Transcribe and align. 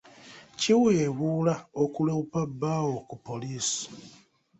Kiweebuula 0.59 1.55
okuloopa 1.83 2.41
bbaawo 2.51 2.95
ku 3.07 3.15
poliisi. 3.25 3.85